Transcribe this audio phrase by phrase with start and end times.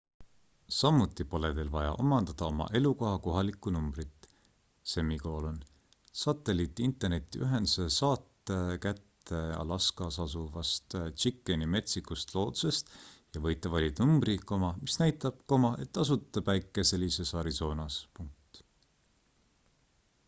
[0.75, 4.27] samuti pole teil vaja omandada oma elukoha kohalikku numbrit
[6.21, 10.95] satelliit-internetiühenduse saate kätte alaskas asuvast
[11.25, 12.89] chickeni metsikust loodusest
[13.37, 15.53] ja võite valida numbri mis näitab
[15.83, 17.99] et asute päikeselises arizonas